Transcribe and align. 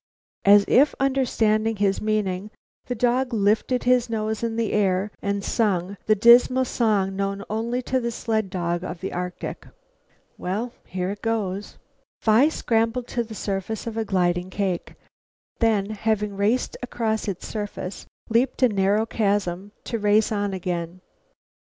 As 0.45 0.65
if 0.67 0.95
understanding 0.99 1.75
his 1.75 2.01
meaning, 2.01 2.49
the 2.87 2.95
dog 2.95 3.35
lifted 3.35 3.83
his 3.83 4.09
nose 4.09 4.41
in 4.41 4.59
air 4.59 5.11
and 5.21 5.43
song, 5.43 5.95
the 6.07 6.15
dismal 6.15 6.65
song 6.65 7.15
known 7.15 7.43
only 7.51 7.83
to 7.83 7.99
the 7.99 8.09
sled 8.09 8.49
dog 8.49 8.83
of 8.83 8.99
the 8.99 9.13
Arctic. 9.13 9.67
"Well 10.39 10.73
here 10.87 11.15
goes!" 11.21 11.77
Phi 12.19 12.49
scrambled 12.49 13.05
to 13.09 13.23
the 13.23 13.35
surface 13.35 13.85
of 13.85 13.95
a 13.95 14.03
gliding 14.03 14.49
cake, 14.49 14.95
then, 15.59 15.91
having 15.91 16.35
raced 16.35 16.75
across 16.81 17.27
its 17.27 17.47
surface, 17.47 18.07
leaped 18.27 18.63
a 18.63 18.69
narrow 18.69 19.05
chasm, 19.05 19.71
to 19.83 19.99
race 19.99 20.31
on 20.31 20.51
again. 20.51 21.01